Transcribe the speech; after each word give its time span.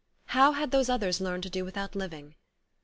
How 0.33 0.53
had 0.53 0.71
those 0.71 0.89
others 0.89 1.21
learned 1.21 1.43
to 1.43 1.49
do 1.51 1.63
without 1.63 1.93
living? 1.93 2.33